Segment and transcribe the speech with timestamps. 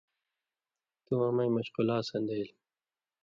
[1.05, 2.49] تُوں امَیں مشقُلا سن٘دئیل